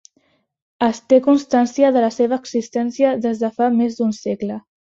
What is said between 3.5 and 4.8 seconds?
fa més d'un segle.